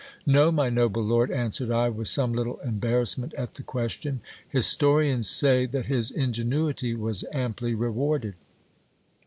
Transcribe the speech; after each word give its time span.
No, 0.25 0.51
my 0.51 0.69
noble 0.71 1.03
lord, 1.03 1.29
answered 1.29 1.69
I, 1.69 1.87
with 1.89 2.07
some 2.07 2.33
little 2.33 2.57
embarrassment 2.63 3.35
at 3.35 3.53
the 3.53 3.61
question; 3.61 4.21
historians 4.49 5.29
say 5.29 5.67
that 5.67 5.85
his 5.85 6.09
ingenuity 6.09 6.95
was 6.95 7.23
amply 7.35 7.75
rewarded. 7.75 8.33